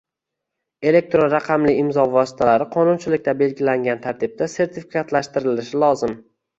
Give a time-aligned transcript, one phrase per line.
[0.91, 6.23] Elektron raqamli imzo vositalari qonunchilikda belgilangan tartibda sertifikatlashtirilishi lozim.